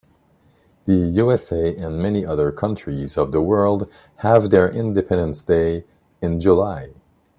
[0.87, 5.85] The USA and many other countries of the world have their independence day
[6.23, 6.93] in July.